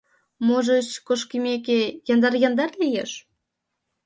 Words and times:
Можыч, 0.45 0.87
кошкымеке, 1.07 1.79
яндар-яндар 2.13 2.69
лиеш? 2.81 3.11